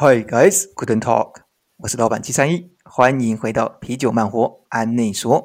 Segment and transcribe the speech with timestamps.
[0.00, 1.42] Hi guys, g o o d t a l k
[1.78, 5.42] 我是老板七三一，欢迎回到啤酒慢活安内说。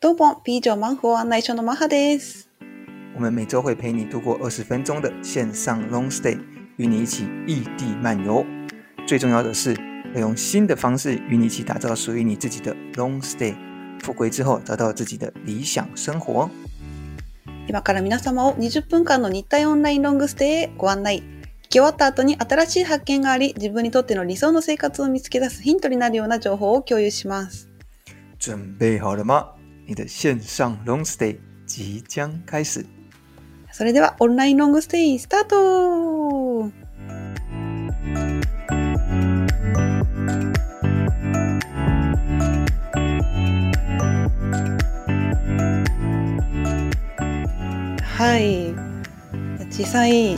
[0.00, 2.46] どうも、ビール慢活安内所のマハです。
[3.16, 6.38] 我们每周会陪你度过二十分钟的线上 long stay，
[6.78, 8.42] 与你一起异地漫游。
[9.06, 9.74] 最重要的是，
[10.14, 13.54] 会用新的方式与你一起打造属于你自己的 long stay，
[14.00, 16.48] 富归之后找到自己的理想生活。
[17.66, 21.22] 今から皆様を20分間の日替オンラインロングステイご案内。
[21.70, 27.70] き終わった後に新しい発見があり、自分にとっての理想の生活を見つけ出すヒントになるような情報を共有します。
[28.40, 29.54] 準備好了吗？
[29.86, 32.84] 你的线上 long stay 即将开始。
[33.70, 36.72] それではオンラインロングステイスタート。
[48.16, 48.74] はい。
[49.72, 50.36] 実際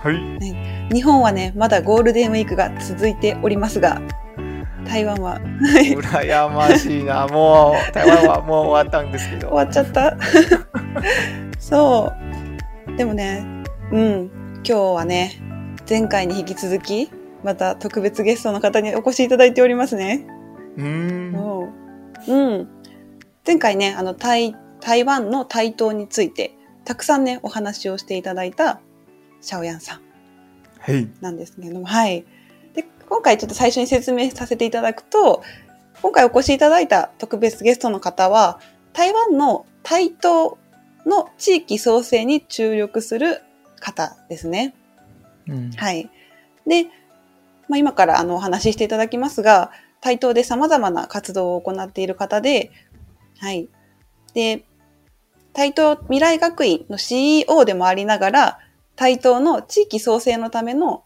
[0.00, 4.00] はい、日本はねまだゴールデンウィークが続いておりますが
[4.86, 10.16] 台湾は羨ましいな もう台湾はもう終わったんですけど終わっちゃった
[11.58, 12.12] そ
[12.86, 13.44] うでもね
[13.90, 14.30] うん
[14.64, 15.32] 今日はね
[15.88, 17.10] 前回に引き続き
[17.42, 20.24] また特別ゲストの方にお越しいただいておりますね
[20.76, 21.72] うん
[22.28, 22.68] うん
[23.46, 26.52] 前回ねあの台台湾の台頭について
[26.84, 28.78] たくさんねお話をしていただいた
[29.40, 29.96] シャオヤンさ
[30.92, 32.24] んなんですけれども、はい、
[32.74, 35.42] で今回ちょっと最初に説明させていただくと
[36.02, 38.60] 今回お越しいただいた特別ゲストの方は
[38.92, 40.52] 台湾の台東
[41.06, 43.42] の地域創生に注力する
[43.80, 44.74] 方ですね。
[45.48, 46.10] うん、はい、
[46.66, 46.84] で、
[47.68, 52.70] まあ、今からあのお話ししていただきますが台東でさまざまな活動を行っている方で,、
[53.38, 53.68] はい、
[54.34, 54.64] で
[55.54, 58.58] 台東未来学院の CEO でもありながら
[58.98, 61.04] 対等の地域創生のための、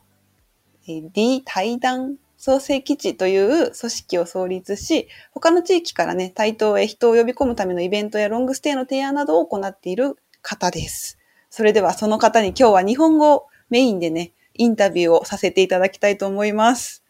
[0.88, 11.18] えー、D 対談創生基地という組織を創立し、他の地域からね、対等へ人を呼び込むためのイベントやロングステイの提案などを行っている方です。
[11.50, 17.04] それではその方に今日は日本語メインでね、インタビューをさせていただきたいと思います。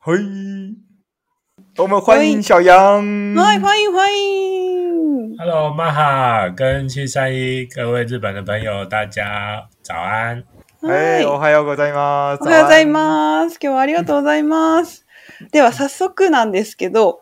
[0.00, 0.18] はい。
[0.22, 3.34] うも、欢迎小杨。
[3.34, 5.36] い、欢迎欢迎。
[5.38, 10.44] Hello，马哈跟七三一，各位日本的朋友，大家早安。
[10.82, 12.42] はい、おはようございます。
[12.42, 13.52] おはようございます。
[13.62, 15.06] 今日はありがとうございます。
[15.52, 17.20] では、早速なんですけど、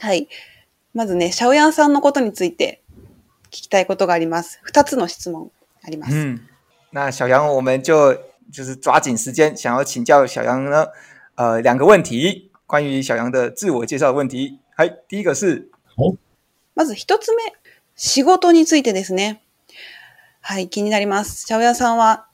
[0.00, 0.28] はい。
[0.92, 2.82] まずね、シャオヤンさんのことについて
[3.46, 4.60] 聞きたいことがあります。
[4.62, 5.50] 二つの質問
[5.84, 6.14] あります。
[6.14, 6.48] うん、
[6.94, 8.12] オ小ン、我们就
[8.52, 10.88] 就是抓紧时间，想要请教小杨呢，
[11.36, 14.58] 呃，两个问题，关于小杨的自我介绍问题。
[14.76, 15.70] はい、第一个是，
[16.74, 17.54] まず一つ目、
[17.96, 19.40] 仕事についてですね。
[20.48, 21.44] 嗨，気になります。
[21.44, 22.26] シャウヤさんは、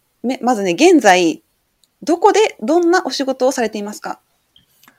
[0.42, 1.42] まずね現在
[2.02, 4.18] どこでどんなお仕事をされていますか？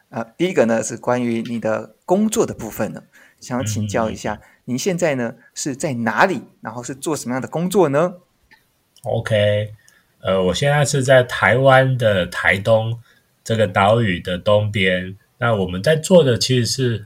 [0.09, 3.03] 啊，比格纳斯关于你的工作的部分呢，
[3.39, 8.15] 想请教一下，您现在呢是在哪里，然后是做什么样的工作呢
[9.03, 9.71] ？OK，
[10.21, 12.99] 呃，我现在是在台湾的台东
[13.43, 15.15] 这个岛屿的东边。
[15.37, 17.05] 那我们在做的其实是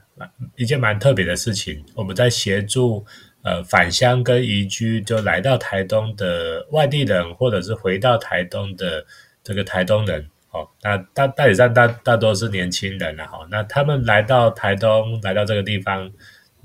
[0.56, 3.06] 一件蛮特别的事情，我们在协助。
[3.48, 9.06] 呃，返乡跟移居就来到台东的外地人，或者是回到台东的
[9.42, 16.12] 这个台东人，哦，那大，大体上大大多是年轻人了，吼，那他们来到台东，来到这个地方，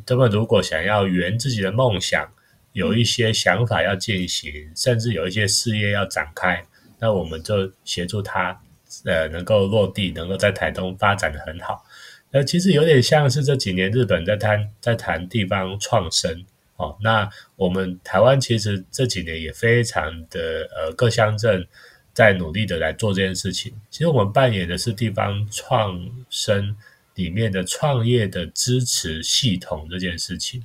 [0.05, 2.29] 他们如果想要圆自己的梦想，
[2.73, 6.61] 有一些想法要进行，甚至有一些事业要展开，
[6.99, 8.61] 那我们就协助他，
[9.05, 11.85] 呃，能够落地，能够在台东发展的很好。
[12.33, 16.45] 呃，其实有点像是这几年日本在谈，在谈地方创生。
[16.77, 21.67] 哦，那我们台湾其实这几年也非常的呃，各乡镇
[22.15, 23.73] 在努力的来做这件事情。
[23.91, 26.01] 其实我们扮演的是地方创
[26.31, 26.75] 生
[27.15, 30.65] 里面的创业的支持系统这件事情。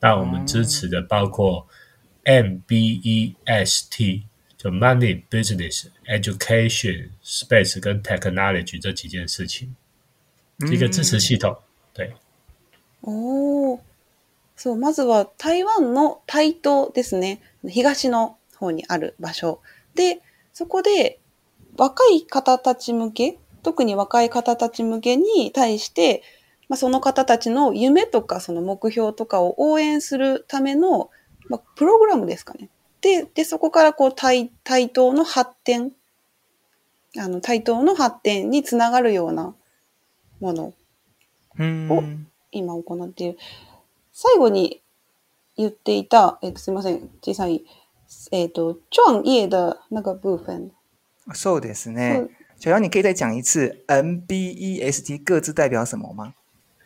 [0.00, 1.66] 那我们支持的包括
[2.22, 4.22] M B E S T，
[4.56, 9.74] 就 Money、Business、Education、Space 跟 Technology 这几件事情，
[10.72, 11.58] 一个支持系统。
[11.92, 12.12] 对，
[13.00, 13.80] 哦。
[14.58, 17.40] そう、まずは台湾の台東ですね。
[17.68, 19.60] 東の方にある場所。
[19.94, 20.20] で、
[20.52, 21.20] そこで
[21.76, 26.22] 若い方たち向け、特に若い方たち向けに対して、
[26.68, 31.08] まあ、その方たちの夢とかその目標とかを応援するための、
[31.48, 32.68] まあ、プログラムですかね。
[33.00, 35.92] で、でそこからこう台、台東の発展、
[37.16, 39.54] あの台東の発展につながるような
[40.40, 40.64] もの
[41.94, 42.02] を
[42.50, 43.38] 今行っている。
[44.20, 44.82] 最後に
[45.56, 47.62] 言っていた、えっとすみません、実際、
[48.32, 50.72] えっと Chuan Ieda な部分。
[51.34, 52.26] そうですね。
[52.58, 56.34] 小杨，你可以再讲一次 MBEST 各自代表什么吗？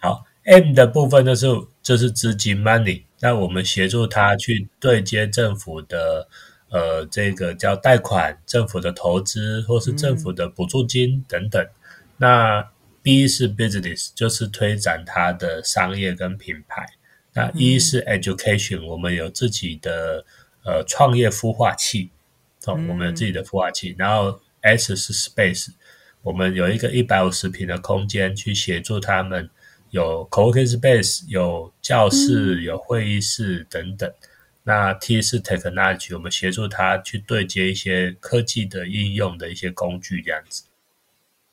[0.00, 1.46] 好，M 的部分就是
[1.82, 6.28] 就是资金 money，那我们协助他去对接政府的
[6.68, 11.66] 呃这个叫贷款、政府的投资或是政府的补助金等等。
[12.18, 12.68] 那
[13.02, 16.84] B 是 business，就是推展他的商业跟品牌。
[17.34, 20.24] 那一是 education，我们有自己的
[20.64, 22.10] 呃创业孵化器，
[22.66, 23.94] 哦，我们有自己的孵化器。
[23.98, 25.68] 然后 S 是 space，
[26.22, 29.48] 我们有一个一百五十平的空间去协助他们
[29.90, 34.12] 有 cooking space，有教室，有会议室等等。
[34.64, 40.64] 那 T 是 technology，我们协助他去对接一些科技的应用的一些工具这样子。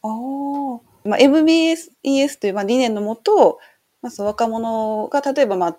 [0.02, 2.94] 哦，MBS ES 就是理念
[4.02, 5.78] まう若者が例えば、まあ、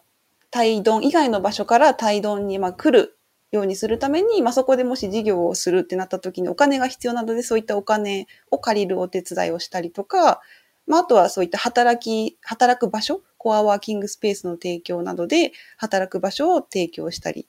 [0.51, 3.17] タイドン以外の場所からタイドンにまあ来る
[3.51, 10.41] ようにするために、まあ、そこでもし事業をするってなった時にお金が必要なのでそういったお金を借りるお手伝いをしたりとか、
[10.87, 17.47] まあ、あとはそういった働き働く場所コアワーキングスペースの提供などで働く場所を提供したり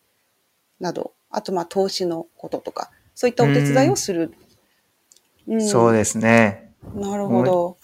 [0.79, 4.33] などあとまあ投資のこととかそういったお手伝いをする。
[5.47, 6.73] ん、そうですね。
[6.95, 7.77] なるほど。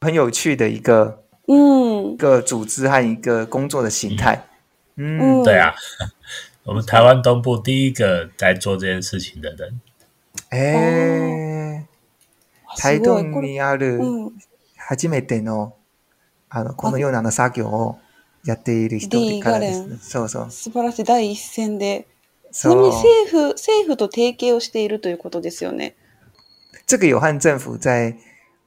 [0.00, 4.44] 很有趣的一个嗯一个组织和一个工作的形态。
[4.96, 5.74] 嗯，嗯对啊，
[6.64, 9.80] 我们台湾东部第一个在做这件事情的人。
[10.52, 11.82] え
[12.78, 13.98] 台東にある
[14.76, 15.74] 初めての、
[16.50, 17.98] あのこのようなの作業を
[18.44, 20.50] やっている人からですそうそう。
[20.50, 22.06] 素晴らしい第一線で。
[22.52, 25.94] ちなみに政府政府と提携をしているということですよね。
[26.86, 28.16] 这个有和政府在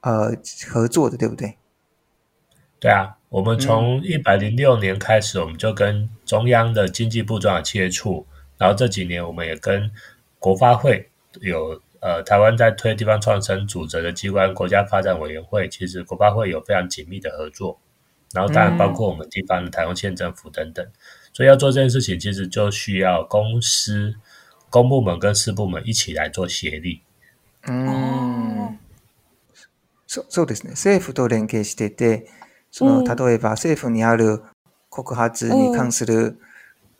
[0.02, 0.32] 呃，
[0.68, 1.56] 合作的对不对？
[2.78, 8.26] 对啊，我们从一百零六年开始，我们就跟中央的经济部长有接触，
[8.56, 9.90] 然后这几年我们也跟
[10.38, 11.10] 国发会
[11.42, 17.78] 有呃，台湾在推地方创生组织的机关国家发展委员会，其实国发会有非常紧密的合作，
[18.32, 20.86] 然后当然包括我们地方的台湾县政府等等，
[21.34, 24.14] 所以要做这件事情，其实就需要公司、
[24.70, 27.02] 公部门跟私部门一起来做协力。
[27.66, 28.78] 嗯。
[30.12, 30.72] そそうですね。
[30.72, 32.28] 政府と連携してて、
[32.72, 34.42] その、例えば政府にある
[34.88, 36.36] 告発に関する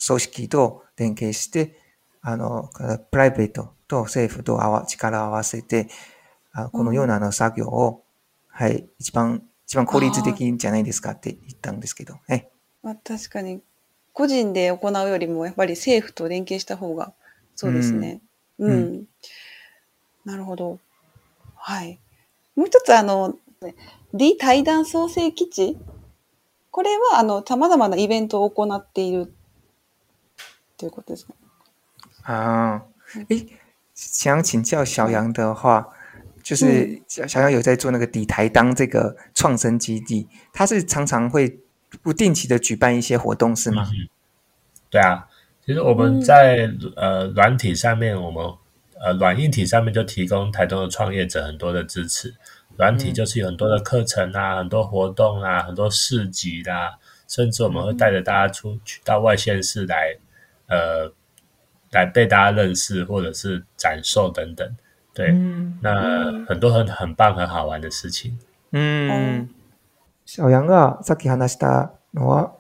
[0.07, 1.77] 組織と連携して、
[2.23, 2.71] うん、あの、
[3.11, 5.89] プライベートと政府とあわ力を合わせて、
[6.53, 8.05] あこのようなの作業を、
[8.47, 12.49] はい、一番、一番効率的じゃないですかって言ったんですけど、ね。
[12.81, 13.61] まあ、確かに、
[14.13, 17.13] 個人で行うよりも、やっぱり政府と連携した方が、
[17.57, 18.21] そうですね。
[18.61, 18.73] うん。
[18.73, 19.05] うん、
[20.25, 20.79] なるほど。
[21.57, 21.99] はい。
[22.61, 23.37] もう一つあの、
[24.13, 25.79] D 対談創生基地、
[26.71, 29.33] これはあの様々なイベントを行っている
[30.77, 31.35] ということですね。
[32.23, 32.85] ああ、
[33.31, 33.47] え、
[33.95, 35.89] 想请教小杨的话、
[36.43, 41.61] 就是小杨有在做那个 D 対談这个创生基地，他是常常会
[42.03, 43.87] 不定期的举办一些活动是嗎？
[44.91, 45.27] 对啊，
[45.65, 48.55] 其实我们在呃软体上面我们
[49.01, 52.35] 呃，软硬体上面就提供台东的创业者很多的支持，
[52.77, 56.91] 软体就是有很多的课程啊，很多活动啊，很多市集啊，
[57.27, 60.15] 甚至我们会带着大家出去到外县市来，
[60.69, 61.11] 呃，
[61.93, 64.69] 来被大家认识或者是展售等等。
[65.15, 65.33] 对，
[65.81, 68.39] 那很多很很棒很好玩的事情。
[68.73, 69.49] 嗯。
[70.27, 71.91] 小杨啊，さっき話した、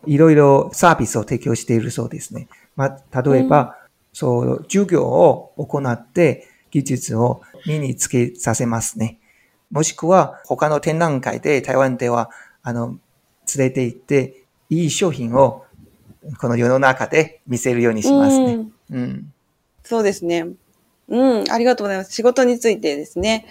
[0.04, 2.48] いろいろサービスを提供しているそうですね。
[2.76, 2.88] ま、
[3.22, 3.79] 例えば。
[4.12, 9.18] そう、授業を行って技術を身につけさせますね。
[9.70, 12.30] もしくは他の展覧会で台湾では、
[12.62, 12.98] あの、
[13.56, 15.64] 連れて行って、いい商品を
[16.38, 18.66] この世の中で見せるようにしますね。
[18.90, 19.32] うん
[19.82, 20.46] そうですね。
[21.08, 22.12] うん、ありがとうございます。
[22.12, 23.46] 仕事についてですね。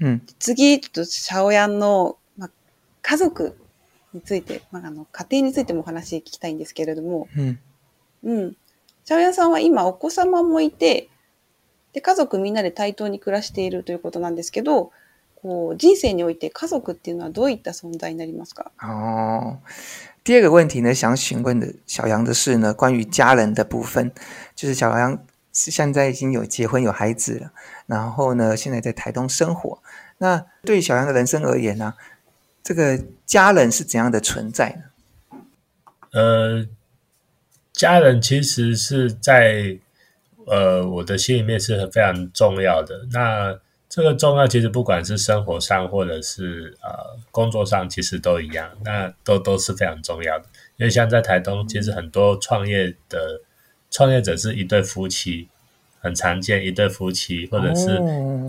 [0.00, 2.50] うん、次、ちょっと、シャオヤンの、ま、
[3.00, 3.56] 家族
[4.12, 7.58] について、まあ、あの、家庭についてもお話聞きたいんですけれども、うん、
[8.22, 8.56] うん。
[9.04, 11.08] 小杨さんは今お子様もいて、
[11.92, 14.92] で家族みんなで対等に暮らしているということなんですけど、
[15.42, 18.70] こう人生において家族っていうのはどういった存在になりますか？
[18.80, 19.58] 哦，
[20.24, 24.12] 第二个问题呢，想询问的小杨的是呢，关于家人的部分，
[24.54, 25.18] 就是小杨
[25.52, 27.52] 是现在已经有结婚有孩子了，
[27.86, 29.78] 然后呢，现在在台东生活。
[30.18, 31.94] 那对小杨的人生而言呢，
[32.62, 34.76] 这个家人是怎样的存在
[35.32, 35.38] 呢？
[36.12, 36.68] 呃。
[37.72, 39.78] 家人其实是在
[40.44, 43.06] 呃，我的心里面是非常重要的。
[43.12, 43.56] 那
[43.88, 50.44] 这个重要，其实不管是生活上，或者是呃工作上，其实都一样，那都都是非常重要的。
[50.78, 53.40] 因为像在台东，其实很多创业的
[53.88, 55.46] 创业者是一对夫妻，
[56.00, 58.00] 很常见一对夫妻或者是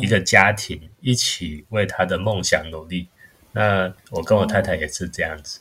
[0.01, 3.08] 一个家庭一起为他的梦想努力。
[3.51, 5.60] 那我跟我太太也是这样子。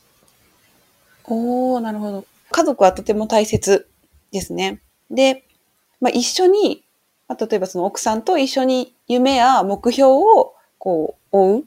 [1.25, 1.35] 哦，
[1.83, 2.25] なるほど。
[2.53, 3.89] 家族はとても大切
[4.31, 4.81] ですね。
[5.11, 5.45] で、
[6.01, 6.85] まあ、一緒に、
[7.27, 11.65] まあ、例えばその奥さんと一緒に夢や目標をこう追う、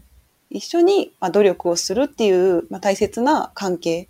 [0.51, 4.07] 一緒にまあ努力をするっていう、まあ、大切な関係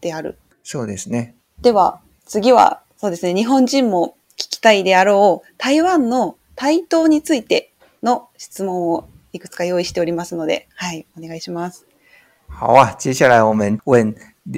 [0.00, 0.38] である。
[0.62, 1.34] そうですね。
[1.60, 11.84] では、次は、そうですね、日本人も聞きたいであろう台湾の台頭についての質問をいくつか用意しておりますので、はい、お願いします。
[12.60, 14.14] 好啊，接下来我们问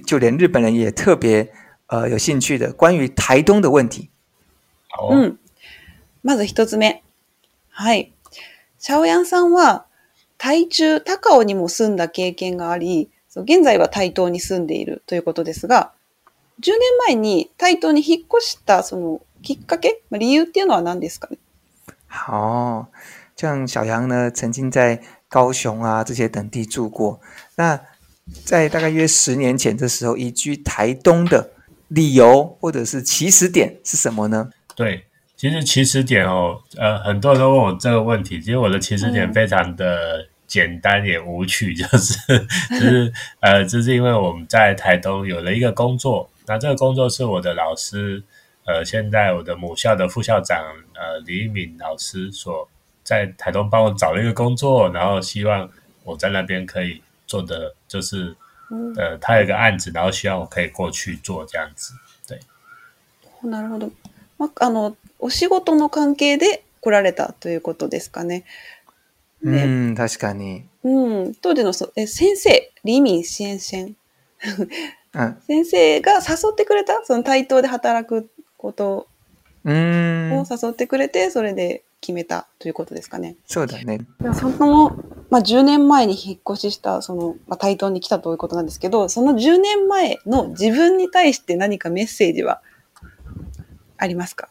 [0.06, 1.52] 就连日本人也特别
[1.86, 4.10] 呃有兴趣的关于台东的问题。
[4.98, 5.38] うん。
[6.24, 7.02] まず一つ目。
[7.70, 8.12] はい。
[8.78, 9.86] シャオヤンさんは、
[10.38, 15.92] 台中、高尾にも住んだ経験があり、現在は台東に住んでいるということですが、
[16.60, 21.38] 10年前に台東に引っ越したそのきっかけ、理由っていうのは何ですかね
[22.10, 22.88] 好，
[23.36, 27.20] 像小杨呢，曾经在高雄啊这些等地住过。
[27.56, 27.78] 那
[28.42, 31.50] 在大概约十年前的时候，移居台东的
[31.88, 34.50] 理由或者是起始点是什么呢？
[34.74, 35.04] 对，
[35.36, 38.40] 其实起始点哦，呃，很多人都问我这个问题。
[38.40, 42.18] 其实我的起始点非常的简单也无趣，就是
[42.70, 46.28] 就是呃，就是因为我们在台东有了一个工作。
[46.48, 48.20] 那这个工作是我的老师，
[48.66, 50.62] 呃，现在我的母校的副校长
[50.94, 52.68] 呃李敏老师所
[53.04, 55.68] 在台东帮我找了一个工作，然后希望
[56.04, 57.00] 我在那边可以。
[57.26, 58.36] 做的就是，
[58.96, 61.92] 呃，他有个案子，然后希望我可以过去做这样子。
[62.26, 62.40] 对。
[63.42, 63.90] なるほど。
[64.38, 68.44] まあのお仕事の関係で来られたということですかね。
[69.42, 70.64] ねうん、確かに。
[70.82, 73.96] うん、当時のそえ先生、ンシェン。
[75.46, 78.28] 先生が誘ってくれたその対等で働く
[78.58, 79.08] こと
[79.64, 83.36] を誘ってくれてそれで決めたということですかね。
[83.46, 84.00] そうだね。
[84.34, 84.94] その
[85.28, 92.60] まあ、10年前に引っ越ししたその、まあ、対等に来たということなんですけどその10年前の自分に対して何かメッセージは
[93.98, 94.48] ありますか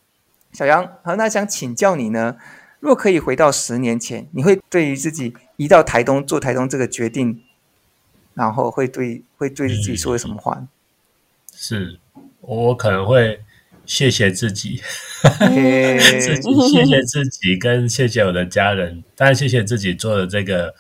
[0.53, 2.37] 小杨，好，那想请教你呢，
[2.79, 7.41] 若可以回到十年前，你会对于自己移到台东做台东这个决定，
[8.35, 10.65] 然后会对会对自己说什么话？
[11.53, 11.99] 是
[12.39, 13.41] 我可能会
[13.85, 14.77] 谢谢自己，
[15.21, 20.73] 自己谢谢自己，跟谢谢我的家人，当然谢谢自己做的这个，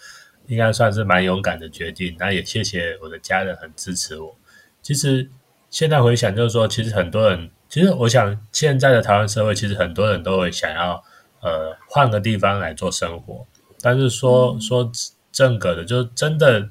[0.47, 2.15] 应该算是蛮勇敢的决定。
[2.19, 4.35] 那也谢谢我的家人很支持我。
[4.81, 5.29] 其实
[5.69, 11.01] 现在回想，就是说，其实很多人，其实我想现在的台湾社会，其实很多人都会想要
[11.41, 13.45] 呃换个地方来做生活，
[13.81, 14.91] 但是说说
[15.31, 16.67] 正格的，就是真的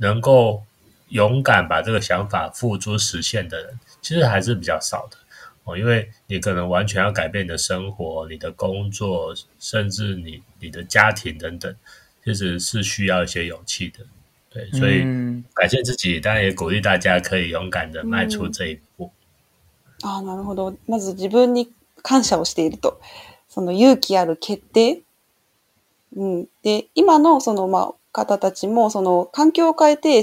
[0.00, 0.62] 能够
[1.10, 5.17] 勇敢把这个想法付诸实现的人，其实还是比较少的。
[5.76, 11.74] 因为你可能完全要改变你的生活、你的工作，甚至你、你的家庭等等，
[12.24, 13.98] 其实是需要一些勇气的。
[14.50, 15.00] 对，所以
[15.54, 19.10] 感谢自己，当然也鼓励大家可以勇敢的迈出这一步。
[20.02, 20.74] 啊，なるほど。
[20.86, 21.68] まず自分に
[22.02, 23.00] 感謝をしていると、
[23.48, 25.02] その勇気ある決定。
[26.16, 26.46] うん。
[26.62, 30.22] で今のそのまあ方たちもその環境を変えて、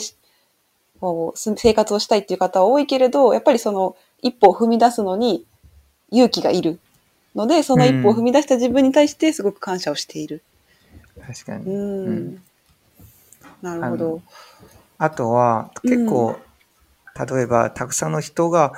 [1.01, 3.95] お、生活をしたいっていう方は多いけれど、やっぱりその。
[4.25, 5.45] 一歩を踏み出すのに
[6.09, 6.79] 勇気がいる
[7.35, 10.41] ので、その一歩を踏み出した自分に対してすごく感謝をしている。
[11.21, 11.65] 確かに。
[11.75, 12.41] うん。
[13.61, 14.21] なるほど。
[14.97, 16.39] あとは、結構、
[17.35, 18.73] 例えば、たくさんの人が、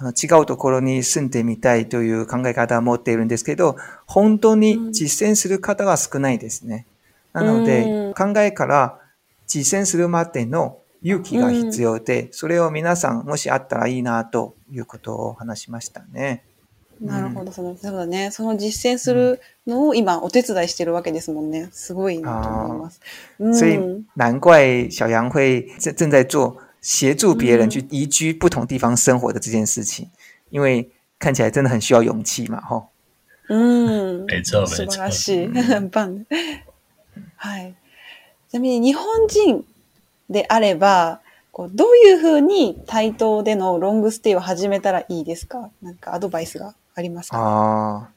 [0.00, 3.76] あの違うところに住んでみたいという考え方を持っているんですけど、
[4.06, 6.86] 本当に実践する方が少ないですね。
[7.32, 8.98] なので、考えから
[9.46, 16.42] 実践するまでの勇気が必要で、うん、それを皆さんもしあったらいいなということを話しましたね。
[17.00, 18.30] なるほど、その、そうだね。
[18.32, 21.68] その実践するのを今お手伝いしてるわけですもんね。
[21.72, 23.00] すごいなと思います。
[23.38, 23.54] うん、
[24.16, 24.40] うん。
[24.40, 30.08] 怪小杨会正在做协助别人去移居不同地方生活的这件事情，
[30.50, 30.90] 因为
[31.20, 32.88] 看起来真的很需要勇气嘛，吼。
[33.48, 34.84] 嗯，没错，没错。
[34.86, 36.26] 素晴らしい、很 棒。
[37.38, 37.74] はい。
[38.50, 39.64] ちなみに日本人
[40.30, 41.20] であれば、
[41.52, 48.08] こうどういうふうに対等でのロングステイを始めたらいいですかなんかアドバイスがありますかあ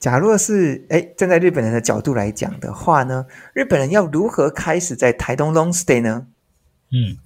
[0.00, 6.26] 假若是哎，站在日本人的角度来讲的话呢，日本人要如何开始在台东 long stay 呢？
[6.92, 7.16] 嗯，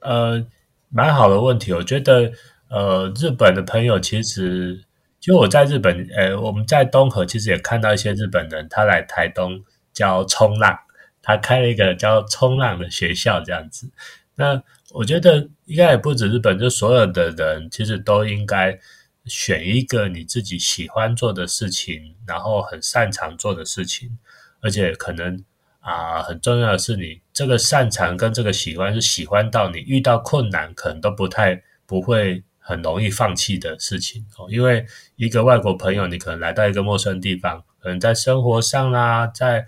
[0.00, 0.46] 呃，
[0.90, 2.32] 蛮好的问题，我觉得
[2.68, 4.84] 呃，日本的朋友其实，
[5.18, 9.62] 就我在日本，呃，我们在东河其实也看到一些日本人，他来台东
[9.94, 10.78] 教冲浪，
[11.24, 13.90] 他开了一个叫冲浪的学校，这样子。
[14.34, 18.78] 那我觉得应该也不止日本，就所有的人其实都应该
[19.24, 24.18] 选一个你自己喜欢做的事情，然后很擅长做的事情。
[24.60, 25.42] 而且可能
[25.80, 34.46] 啊，很重要的是你这个擅长跟这个喜欢是喜欢到你遇到困难可能都不太不会很容易放弃的事情哦。
[34.50, 34.84] 因为
[35.16, 39.64] 一个外国朋友，你可能来到一个陌生地方，可能在生活上啦，在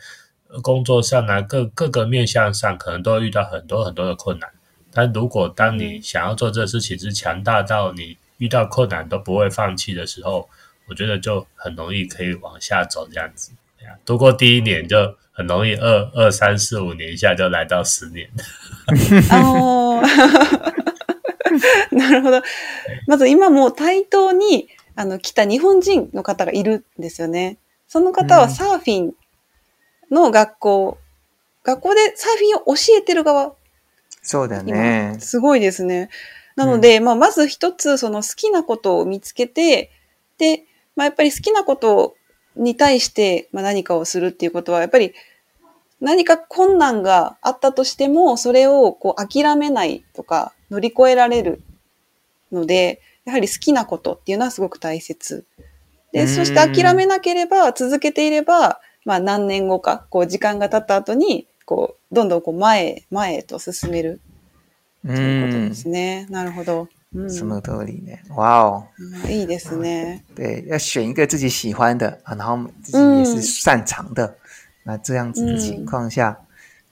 [0.61, 4.49] 工作上啊，各各个面向上，可能都会遇到很多很多的困难。
[4.93, 10.49] 但如果当你想要做这事情，是强大到你遇到困难都不会放弃的时候，
[10.89, 13.51] 我觉得就很容易可以往下走这样子。
[13.83, 18.29] 哎度过第一年就很容易，二二三四五年一下就来到十年。
[19.31, 20.03] 哦，
[21.93, 22.43] なるほど。
[23.07, 24.01] まず今もう対
[24.35, 27.59] にあの来た日本人の方らいるんですよね。
[27.87, 29.13] その方はサーフィン
[30.11, 30.99] の学校、
[31.65, 33.55] 学校でサーフィンを教えてる側。
[34.23, 35.17] そうだね。
[35.21, 36.11] すごいですね。
[36.55, 39.91] なので、うん、まあ、まず一つ、その好きなことを見つけて、
[40.39, 40.65] で、
[40.97, 42.17] まあ、やっぱり好きなこと
[42.57, 45.13] に対して、まあ、何かをするっていうことは、やっぱり
[46.01, 51.61] 何か困難があったとしても、それをこう諦めないとか、乗り越えられる
[52.53, 55.45] ので、やはり好きなことっていうのはすごく大切。
[56.13, 58.81] で、そして諦めなければ、続けていれば、
[59.15, 64.21] あ何年後か、こう時間が経った後に、こうどんどんこう前、前と進める、
[65.05, 66.27] うん、ことですね。
[66.29, 66.89] なるほど。
[67.29, 68.25] その通りね。
[68.29, 68.85] わ
[69.25, 69.29] お。
[69.31, 70.25] いいですね。
[70.35, 74.37] 对，要选一个自己喜欢的，然后自己也是擅长的，
[74.85, 76.37] 那这样子的情况下，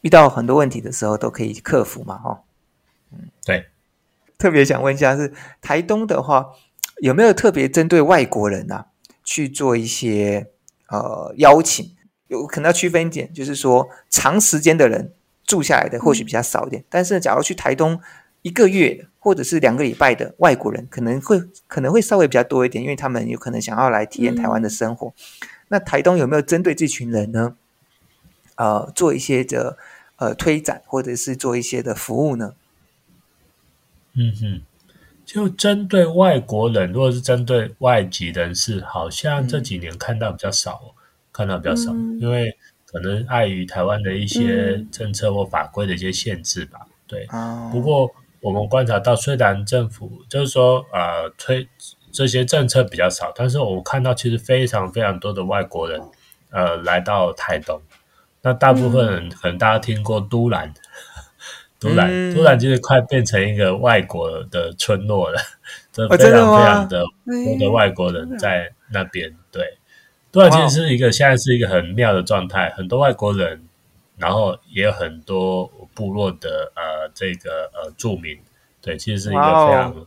[0.03, 2.41] 遇到很多问题的时候都可以克服嘛，哈。
[3.45, 3.67] 对。
[4.39, 6.47] 特别想问一下，是台东的话，
[7.01, 8.85] 有没有特别针对外国人呐，
[9.25, 10.47] 去做一些
[10.89, 11.94] 呃邀请？
[12.35, 15.13] 有可能要区分一点，就是说长时间的人
[15.47, 18.01] 住下来的或许比较少一点，但是假如去台东
[18.43, 25.15] 一个月或者是两个礼拜的外国人，可能会可能会稍微比较多一点，因为他们有可能想要来体验台湾的生活。
[25.69, 27.57] 那台东有没有针对这群人呢？
[28.57, 29.77] 呃，做一些的
[30.17, 32.53] 呃推展或者是做一些的服务呢？
[34.13, 34.63] 嗯哼，
[35.27, 40.95] 就针对外国人，如果是针对外籍人士，好像这几年看到比较少。
[41.35, 46.79] 看到比较少，因为可能碍于台湾的一些政策或法规的一些限制吧。
[47.09, 47.27] 对，
[47.73, 48.09] 不过
[48.41, 51.69] 我们观察到，虽然政府就是说啊推
[52.13, 56.01] 这些政策比较少，但是我看到其实非常非常多的外国人
[56.51, 57.83] 呃来到台东。
[58.43, 60.73] 那大部分可能大家听过都兰，
[61.81, 65.41] 都兰，都兰就是快变成一个外国的村落了，
[65.91, 69.37] 这 非常非常的多的外国人在那边。
[69.51, 69.65] 对。
[70.41, 73.61] 耳其是一个现在是一个很妙的状态，很多外国人，
[74.17, 78.37] 然后也有很多部落的呃这个呃住民，
[78.83, 80.07] 对，其实是一个非常，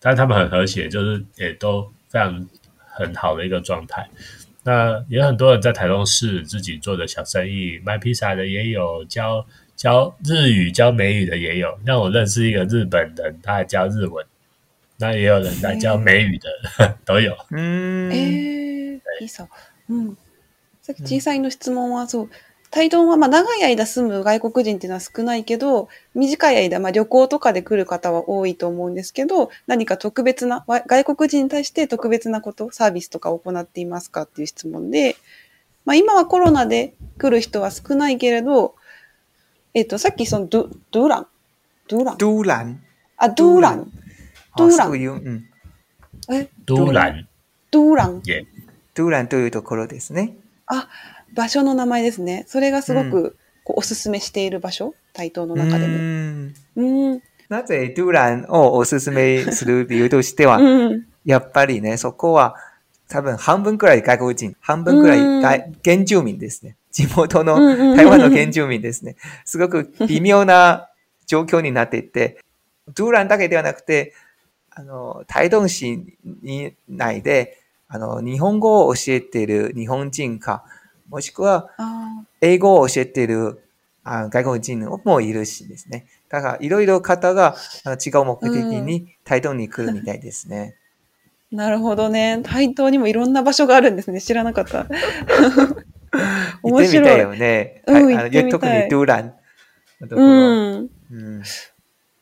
[0.00, 2.48] 但他们很和谐，就是也都非常
[2.78, 4.08] 很好的一个状态。
[4.64, 9.44] 那也有很多人在台中市自己做的小生意，卖披萨的也有，教
[9.76, 11.78] 教日语教美语的也有。
[11.86, 14.24] 那我认识一个日本人，他还教日文。
[14.98, 17.36] 那也有人来教美语的、ー、都有。
[17.52, 18.12] うん。
[18.12, 19.46] えー、いいさ。
[20.82, 22.30] さっき小さいの質問は、そう、
[22.70, 35.14] タイドンはまあ長い間住む外国人っていうのは少ないけど、短い間、まあ、旅行とかで来る方は多いと思うんですけど、何か特別な、外国人に対して特別なこと、サービスとかを行っていますかっていう質問で、
[35.84, 38.74] まあ、今はコロナで来る人は少ないけれど、
[39.74, 41.26] えっ、ー、と、さっきそのド、ドゥーラン
[41.86, 42.82] ドゥーランドゥーラン
[43.18, 43.90] あ、ドゥーラン
[44.58, 44.84] 杜蘭。
[44.86, 45.44] そういう、うん。
[46.34, 47.28] えゥーラン。
[47.70, 50.36] ドゥーランというところですね。
[50.66, 50.88] あ、
[51.34, 52.44] 場所の名前ですね。
[52.48, 55.94] それがすごく、こうおすすめしている場所、台東の中でも。
[55.94, 57.22] うん。
[57.48, 62.56] なぜドゥーランをおすすめする理由としては、うん、やっぱりね、そこは
[63.08, 65.16] 多分半分くらい外国人、半分くら
[65.56, 66.76] い原住民ですね。
[66.92, 67.56] 地元の、
[67.96, 69.16] 台湾の原住民ですね。
[69.46, 70.88] すごく微妙な
[71.26, 72.38] 状況になっていて、
[72.94, 74.14] ドゥーランだけではなくて、
[74.80, 80.62] あの、台東市に内で、あの、日本語を教えている日本人か、
[81.08, 81.68] もしくは、
[82.40, 83.58] 英語を教えている
[84.04, 86.06] あ外国人もいるしですね。
[86.28, 90.76] だから、いろいろ方が違う目的に台東に来るみたいですね。
[91.50, 92.40] うん、なるほどね。
[92.44, 94.20] 台東にもいろんな場所があるんですね。
[94.20, 94.86] 知らなかった。
[96.62, 96.84] 面白い。
[96.84, 97.82] 行ってみたいよね。
[97.84, 99.34] うん、はい、あの特にドゥーラン
[100.10, 101.42] うん、うん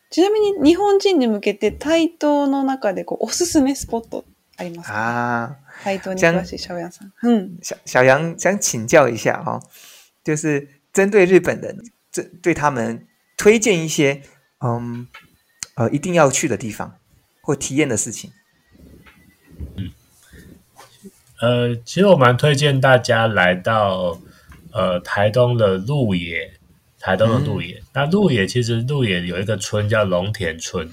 [0.09, 4.23] ちなみに日本人に向けて台東の中でこうおすすめスポット
[4.57, 5.57] ありますか？
[5.83, 7.11] 台东日式シャワーさん。
[7.23, 9.59] 嗯，シ小シャ想请教一下哈，
[10.23, 11.77] 就是针对日本人，
[12.11, 14.21] 针对他们推荐一些
[14.61, 15.07] 嗯
[15.75, 16.95] 呃一定要去的地方
[17.41, 18.31] 或体验的事情。
[19.75, 19.91] 嗯，
[21.41, 24.19] 呃，其实我蛮推荐大家来到
[24.71, 26.56] 呃台东的鹿野。
[27.07, 30.85] 台东的鹿野，那鹿野其实鹿野有一个村叫龙田村，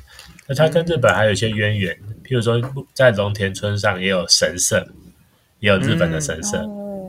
[0.46, 1.92] 那它跟日本还有一些渊源。
[2.22, 2.56] 譬如说，
[2.92, 4.86] 在龙田村上也有神社，
[5.58, 6.64] 也有日本的神社。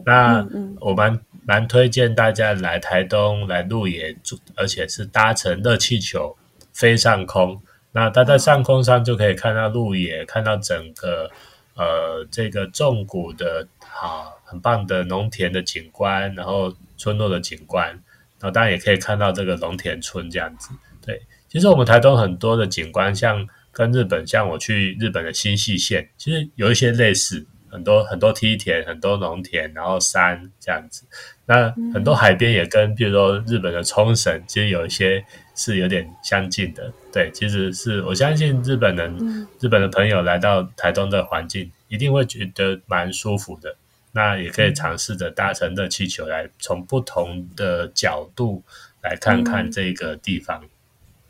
[0.08, 0.44] 那
[0.82, 6.36] 我们蛮推荐大家来台东来鹿野住，而且是搭乘热气球
[6.74, 7.62] 飞上空。
[7.92, 11.30] 那它在上空上就可以看到鹿野，看到整个
[11.76, 18.02] 呃这个重谷的啊、很棒的农田的景观，然后村落的景观。
[18.52, 20.70] 当然也可以看到这个龙田村这样子，
[21.06, 21.20] 对。
[21.50, 31.04] 其实我们台东很多的景观，像跟日本，像我去日本的新细线，其实有一些类似，很多很多梯田，很多农田，然后山这样子。
[31.46, 35.24] 那很多海边也跟，比如说日本的冲绳，其实有一些
[35.56, 36.92] 是有点相近的。
[37.14, 43.74] 对，其实是我相信日本人，日本的朋友来到台东的环境，一定会觉得蛮舒服的。
[44.16, 48.64] 那也可以尝试着搭乘热气球来从不同的角度
[49.04, 50.64] 来看看这个地方。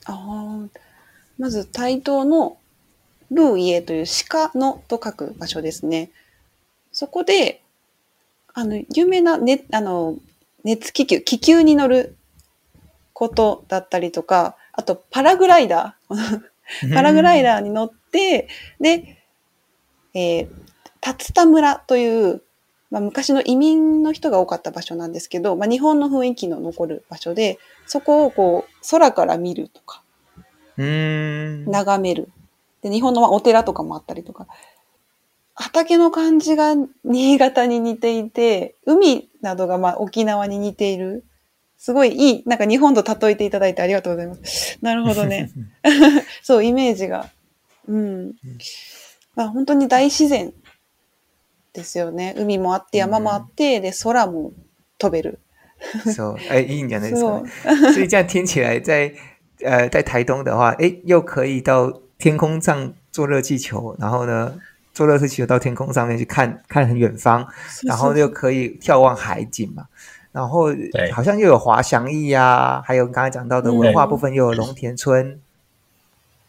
[0.06, 0.70] あ
[1.40, 2.58] まず台東の
[3.32, 6.12] ルーイエという鹿のと書く場所ですね。
[6.92, 7.64] そこで、
[8.54, 10.20] あの、有名な、ね、あの、
[10.64, 12.16] 熱気球、気球に乗る
[13.14, 16.42] ことだったりとか、あとパラグライダー。
[16.94, 18.48] パラグライダーに乗って、
[18.80, 19.18] で、
[20.14, 20.48] えー、
[21.04, 22.44] 竜田村という
[22.92, 30.02] まあ、昔の移民の人が多かった場所なんですけど、まあ、日本の雰囲気の残る場所でそこをこう空から見るとか
[30.78, 32.30] 眺める
[32.82, 34.48] で日本のお寺とかもあったりとか
[35.56, 41.24] 畑の感じが新潟に似ていて海などがまあ沖縄に似ている
[41.78, 45.50] すごいいいなんか日本と例えていただいてありがとうございますなるほどね
[46.44, 47.30] そうイメージが
[47.88, 48.34] うん、
[49.36, 50.54] まあ、本当に大自然
[51.76, 52.34] ですよね。
[52.38, 54.54] 海もあって、山もあって、で空も
[54.98, 55.40] 飛べる。
[56.16, 57.44] そう、え、いいじゃないですか？
[57.94, 59.14] 所以这样听起来，在
[59.62, 64.56] 呃在台东的话，哎，又可以到天空上坐热气球，然后呢，
[64.94, 67.46] 坐热气球到天空上面去看看很远方，
[67.84, 69.86] 然后又可以眺望海景嘛。
[70.32, 70.68] 然后
[71.14, 75.40] 好像又有滑翔翼啊，还有刚才讲到的文化部分，又有龙田村。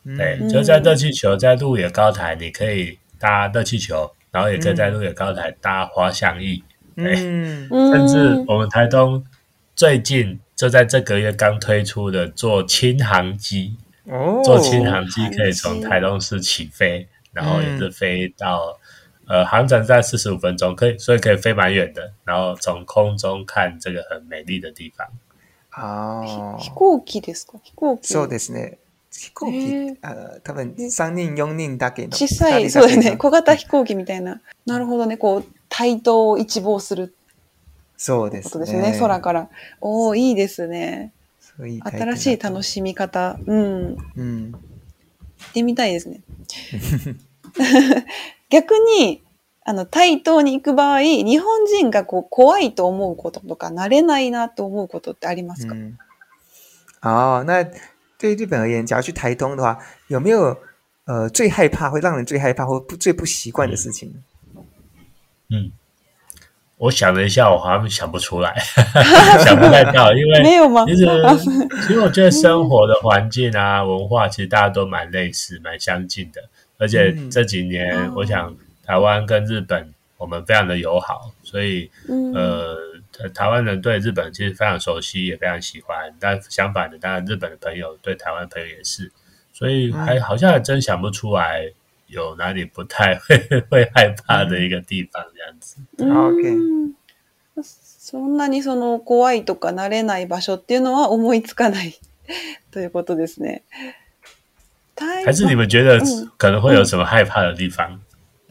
[0.04, 4.10] 对，就在热气球在鹿野高台，你可以搭热气球。
[4.36, 6.62] 然后也可以在鹿野高台搭花香翼，
[6.96, 9.24] 嗯，甚至我们台东
[9.74, 18.78] 最近就在这个月刚推出的坐轻航机，哦，做轻航机可以从台东市起飞，然后也是飞到，
[19.26, 25.08] 呃，航程在四十五分钟，可以，所以可以飞蛮远的，然后从空中看这个很美丽的地方。
[25.70, 27.54] 啊，飞机ですか？
[27.56, 28.12] 飞机。
[28.12, 28.76] そうですね。
[29.18, 37.14] 飛行機、あ多分3人4人だけの小さいそうだね小型飛行機みたいななるほどねこう対等を一望する
[37.96, 39.48] そうですねですね空から
[39.80, 41.12] おおいいですね
[41.58, 44.56] 新しい楽しみ方うん、うん、行
[45.48, 46.20] ってみたいですね
[48.50, 49.22] 逆に
[49.64, 55.96] あの対等に行く場合日本人がこう怖いと思うこととか慣れないなと思うことってありますか、うん、
[57.00, 57.44] ああ
[58.18, 60.56] 对日本而言，假如去台东的话，有没有
[61.04, 64.12] 呃最害怕会让人最害怕或不最不习惯的事情？
[65.50, 65.70] 嗯，
[66.78, 68.54] 我想了一下，我好像想不出来，
[69.44, 70.84] 想不太到，因为没有吗？
[70.86, 71.06] 其实，
[71.86, 76.42] 其实我觉得生活的环境啊、文化，其实大家都蛮类似、蛮相近的。
[76.78, 81.90] 而且这几年，我想台湾跟日本我们非常的友好，所以
[82.34, 82.95] 呃。
[83.34, 86.14] 台湾人对日本其实非常熟悉，也非常喜欢。
[86.20, 89.10] 但相反的，当然日本的朋友对台湾朋友也是，
[89.52, 91.70] 所以还好像还真想不出来
[92.08, 93.38] 有哪里不太会
[93.70, 95.76] 会害怕的一个地方这样子。
[95.98, 96.94] 嗯，
[97.62, 101.98] そんなにその怖いとか慣れない場所っていうのは思いつかない
[102.70, 103.62] ということですね。
[104.94, 105.98] 台湾还是你们觉得
[106.36, 107.98] 可能会有什么害怕的地方？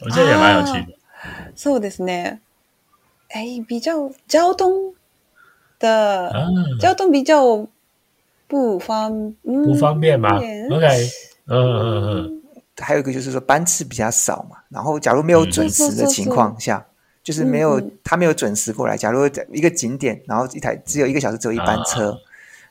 [0.00, 0.96] 我觉得也蛮有趣的。
[1.54, 2.40] そうですね。
[3.30, 4.94] 哎，比较交通
[5.78, 6.32] 的
[6.80, 7.66] 交通比较
[8.48, 9.12] 不方
[9.42, 11.08] 嗯、不方便嘛？OK，
[11.46, 12.42] 嗯嗯嗯。
[12.78, 16.84] 还有一个就是说班次比较少嘛，然后假如没有准时的情况下，
[17.24, 18.96] 就是没有他没有准时过来。
[18.96, 22.04] 假如在一个景点，然后一台只有一个小时只有一班车，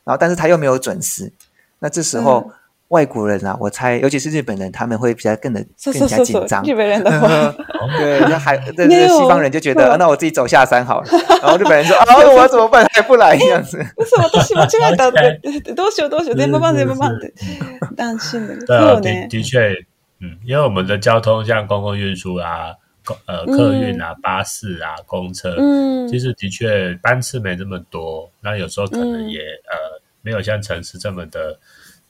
[0.04, 1.30] 然后但是他又没有准时，
[1.78, 2.50] 那这时候。
[2.88, 6.62] 外国人啊，我猜，尤其是日本人，他们会比较更的更加紧张。
[6.64, 7.52] 日本人的话，
[7.98, 11.08] 对，那还 那那西方人就觉得，那我自己走下山好了。
[11.42, 12.86] 然后日本人说：“啊，我怎么办？
[12.94, 13.80] 还不来？”这样子。
[13.80, 17.32] 哎，我说，我错，我错，我错，对对对，多少多少，慢慢慢慢，对，
[17.96, 19.00] 担心的很。
[19.00, 19.58] 对的的确，
[20.20, 22.68] 嗯，因为我们的交通像公共运输啊，
[23.26, 31.58] 呃，客运啊，巴士啊，公车，嗯，其实的确班次没这么多，那有时候可能也呃，没有像城市这么的。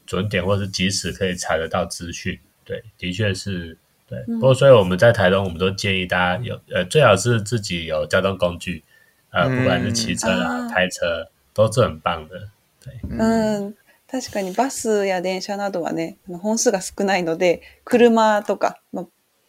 [0.06, 3.76] 准点或是及时可以查得到资讯，对，的确是，
[4.08, 4.18] 对。
[4.26, 8.82] 不过所以我们在台东，我们都建议大家有，呃，最好是自己有交通工具，
[9.30, 12.48] 呃，不管是骑车啊、开车，都是很棒的。
[12.82, 13.74] 对，嗯，
[14.08, 18.78] 確かにバスや電車などはね、本数が少ないので、車とか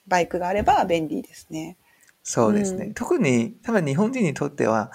[0.07, 1.77] バイクがあれば便利ですね。
[2.23, 2.91] そうですね。
[2.95, 4.91] 特に多分日本人にとっては、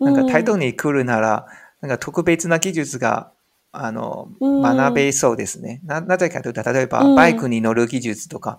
[0.00, 1.46] なんか台東に来るなら
[1.80, 3.30] なんか特別な技術が
[3.72, 5.80] あの、学べそうですね。
[5.84, 8.58] な、なぜかというと、例えば、バイクに乗る技術とか、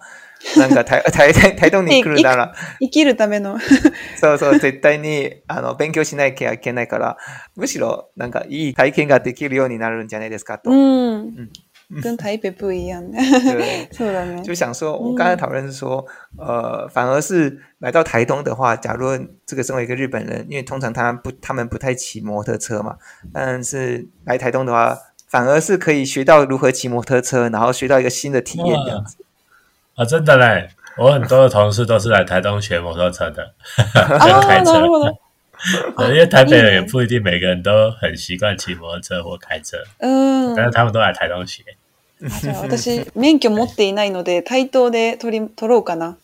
[0.56, 2.56] なんか台、台、 台東に来るなら。
[2.80, 3.60] 生きるための。
[4.21, 7.17] そうそう、絶対に、あの、勉強しなきゃいけないから、
[7.58, 10.71] むしろ、なんか、いい体験ができるようになるんじゃないですか、と。
[10.71, 11.50] うん、うん
[12.01, 13.04] 跟台北不一样，
[13.91, 14.41] 错 了没？
[14.43, 16.06] 就想说，我们刚才讨论是说，
[16.38, 19.10] 呃，反而是来到台东的话，假如
[19.45, 22.95] 这个身为一个日本人，因为通常他不，他们不太骑摩托车嘛，
[23.34, 29.17] 但是来台东的话，反而是可以学到如何骑摩托车，然后学到一个新的体验样子。
[29.95, 30.69] 啊，真的嘞！
[30.97, 34.82] 我很多的同事都是来台东学摩托车的，学 开车。
[36.10, 41.62] 因为台北人也不一定每个人都很习惯骑摩托车或开车，嗯，但是他们都来台东学。
[42.30, 46.18] じゃあ 私、免許持っていないので、対等で取り、取ろうかな。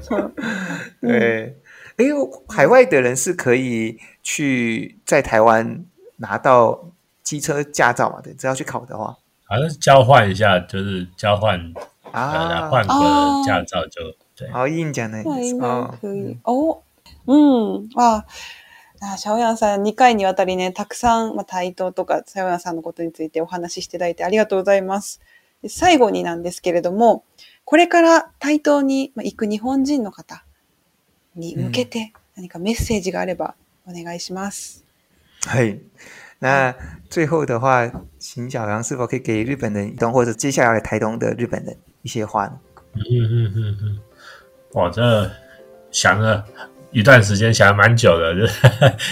[0.00, 0.32] そ う
[1.04, 1.56] え、
[1.98, 5.84] 哎呦，海外的人是可以去在台湾
[6.20, 6.90] 拿到
[7.22, 8.20] 机车驾照嘛？
[8.20, 11.60] 对，只要去考的话，好像是交换一下，就是交换
[12.10, 12.92] 啊，换个
[13.46, 14.00] 驾照就
[14.36, 14.48] 对。
[14.50, 15.18] 好，印讲的
[15.62, 16.82] 哦，可以哦，
[17.26, 18.24] 嗯，哇。
[19.12, 25.20] あシャオヤンさん2回にわたりね、たくさん、まあ、対等とか、シャオヤンさんのことについてお話ししていただいてありがとうございます。
[25.68, 27.24] 最後になんですけれども、
[27.64, 30.44] これから対等に行く日本人の方
[31.36, 33.54] に向けて何かメッセージがあれば
[33.86, 34.84] お願いします。
[35.46, 35.80] うん、はい。
[36.40, 36.76] 那
[37.08, 37.90] 最后的话，
[38.20, 42.58] 秦小杨是否可以给日本人移动或者接下来台东的日本人一些话呢？
[42.94, 44.00] 嗯嗯嗯嗯，
[44.74, 45.00] 我这
[45.90, 46.44] 想了
[46.94, 48.46] 一段时间想蛮久的， 就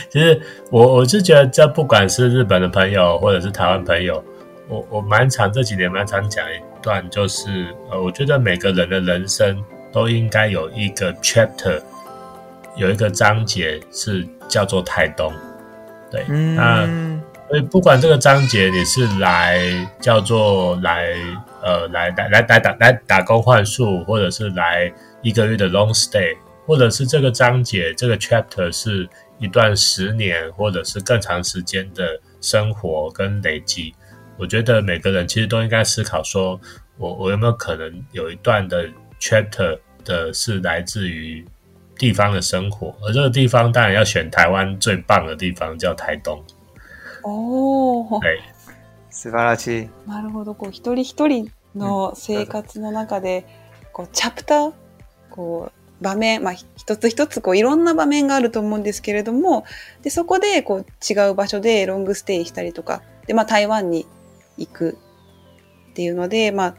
[0.08, 0.40] 其实
[0.70, 4.22] 我我是觉得，这不管是日本的朋友，或者是台湾朋友，
[4.68, 9.60] 我我蛮常这几年蛮常讲一段，就是呃，我觉得每个人的人生
[9.92, 11.82] 都应该有一个 chapter，
[12.76, 15.32] 有一个章节是叫做太东，
[16.08, 16.86] 对，那
[17.48, 19.60] 所以不管这个章节你是来
[20.00, 21.12] 叫做来
[21.60, 24.90] 呃来来来打打来打工换数，或者是来
[25.20, 26.36] 一个月的 long stay。
[26.66, 33.94] 或者是这个章节，这个 chapter 是一段十年或者是更长时间的生活跟累积。
[34.38, 36.58] 我觉得每个人其实都应该思考：说
[36.98, 38.88] 我我有没有可能有一段的
[39.20, 41.44] chapter 的是来自于
[41.96, 42.94] 地方的生活？
[43.02, 46.40] 而这个地方当然要选台湾最棒的地方，叫台东。
[47.24, 48.38] 哦，对，
[49.10, 51.44] 十八拉七，马的我都一人一人，的
[52.14, 53.44] 生活の中で，
[53.92, 54.72] こう
[55.28, 55.70] こう。
[56.02, 59.64] 場面、まあ、一つ一つこういろんな場面があると思うんですけれども
[60.02, 64.04] でそこでこう違う場所でロングステイしたりとかで、まあ、台湾に
[64.58, 64.98] 行く
[65.92, 66.76] っていうので、まあ、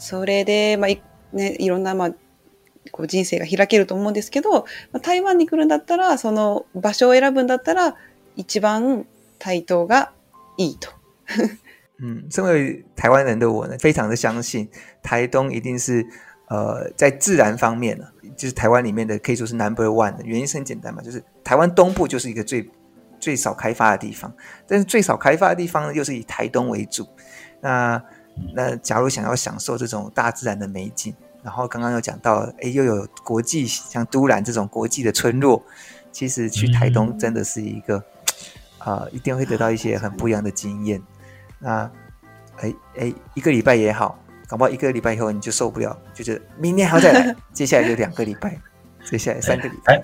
[0.00, 2.10] それで、まあね、いろんな、まあ、
[2.90, 4.58] こう人生が開けると思うんですけど、ま
[4.94, 7.94] あ、台湾に来るんだったらその場所を選ぶんだったら
[8.36, 9.06] 一番
[9.38, 10.12] 台東が
[10.56, 10.90] いいと。
[12.02, 14.70] 嗯，身为台湾人的我呢，非常的相信
[15.02, 16.06] 台东一定是
[16.50, 18.04] 呃，在自然方面呢，
[18.36, 22.68] 就是台湾里面的可以说是 number one 的原因是很简单嘛，就是台湾东部就是一个最
[23.20, 24.32] 最少开发的地方，
[24.66, 27.06] 但是最少开发的地方呢，又是以台东为主。
[27.60, 28.02] 那
[28.52, 35.62] 那假如想要享受这种大自然的美景，然后刚刚又讲到，哎，又有国际像都兰这种国际的村落，
[36.10, 38.02] 其实去台东真的是一个
[38.78, 41.00] 啊，一定会得到一些很不一样的经验。
[41.60, 41.88] 那
[42.56, 44.18] 哎哎，一个礼拜也好。
[44.56, 48.58] 不好一个礼拜以后你就受不了，就是明年还要来， 接下来有两个礼拜，
[49.04, 50.02] 接下来三个礼拜。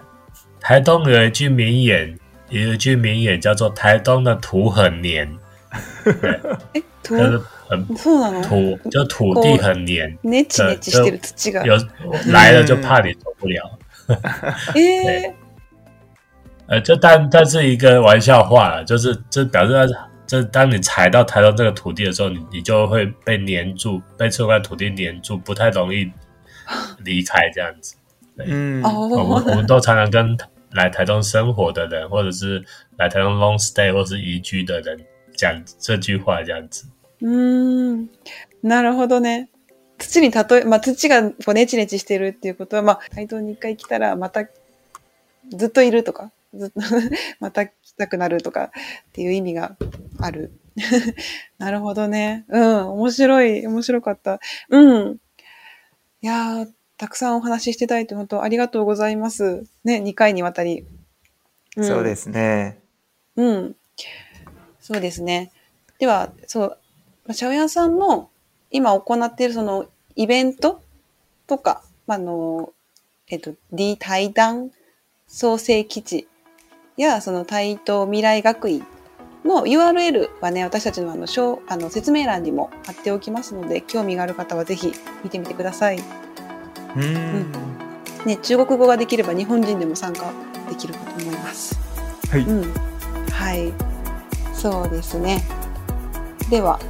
[0.60, 2.16] 台东有一句名言，
[2.48, 5.28] 有一句名言叫做“台东的土很黏”。
[6.74, 7.16] 哎，土
[7.68, 7.86] 很
[8.42, 10.16] 土，就土地很黏。
[10.22, 11.74] 的有
[12.32, 13.78] 来了就怕你受不了。
[14.74, 15.34] 诶，
[16.68, 19.74] 呃，就但但是一个玩笑话了，就是这表示。
[20.26, 26.10] 这当你踩到台东这个土地的时候，你你就会被黏住，被这块土地黏住，不太容易
[27.04, 27.94] 离开这样子。
[28.38, 30.36] 嗯，我们我们都常常跟
[30.72, 32.62] 来台东生活的人，或者是
[32.98, 34.98] 来台东 long stay 或是移居的人
[35.36, 36.84] 讲这句话这样子。
[37.20, 38.08] 嗯，
[38.62, 39.46] なるほどね。
[39.98, 44.44] 土に例えま土がこねちねちしているっていうことはま台東に一回来たらまた
[45.56, 46.32] ずっといるとか。
[46.54, 46.80] ずっと
[47.40, 48.64] また来たくなるとか
[49.10, 49.76] っていう意味が
[50.18, 50.52] ある。
[51.58, 52.44] なるほどね。
[52.48, 54.40] うん、面白い、面白かった。
[54.68, 55.16] うん。
[56.20, 59.64] いやー、たくさんお話ししていただいて本当ありがとうございます。
[59.84, 60.86] ね、2回にわたり。
[61.76, 62.78] うん、そうですね。
[63.36, 63.76] うん。
[64.80, 65.50] そうですね。
[65.98, 66.76] では、そ
[67.26, 68.30] う、シャオヤンさんの
[68.70, 70.82] 今行っているそのイベント
[71.46, 72.72] とか、あの、
[73.28, 74.70] えっと、D 対談
[75.26, 76.28] 創生基地
[77.02, 78.86] やその対等未来学院
[79.44, 81.26] の URL はね私たちのあの
[81.68, 85.98] あの説明欄にも貼っておきますので興味がある方はぜひ見てみてください。
[86.96, 87.52] うんうん
[88.24, 90.32] ね、中国語ができれば日本人でも参加
[90.68, 91.78] できるかと思います。
[92.30, 92.72] はい、うん、
[93.30, 93.72] はい
[94.52, 95.44] そうですね
[96.50, 96.80] では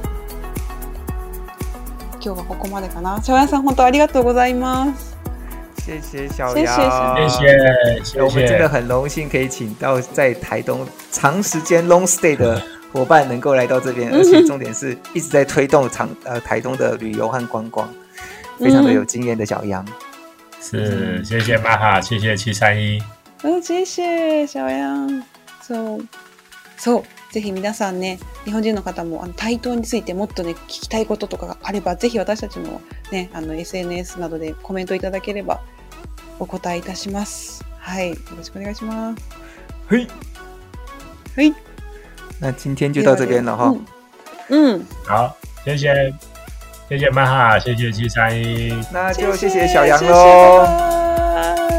[2.13, 3.21] 今日はここまでかな。
[3.21, 5.16] しょやさん、本当ありがとうございます。
[5.87, 17.87] 谢谢小杨，谢谢，我们真的很荣幸可以请到在台东长时间 long stay 的伙伴能够来到这边，而且重点是一直在推动长呃台东的旅游和观光，
[18.59, 19.85] 非常的有经验的小杨，
[20.61, 23.01] 是，谢谢马哈，谢谢七三一，
[23.43, 25.23] 嗯，谢谢小杨
[25.61, 25.97] ，so
[26.75, 26.91] so，
[27.31, 35.61] ぜひ皆さんね、日本人の方も、あの台東についてもっとね聞きたいこととかがあれば、ぜひ私たちもね、あの S N S などでコメントいただければ。
[36.39, 37.63] お答えいたします。
[37.79, 39.23] はい、よろしくお願いします。
[39.87, 40.07] はい。
[41.35, 41.53] はい。
[42.39, 43.75] 那今天就到这边了哈。
[44.49, 46.13] 嗯，好，谢谢，
[46.87, 50.05] 谢谢曼哈，谢谢七三一，那就谢谢小杨喽。
[50.05, 51.76] 谢谢拜拜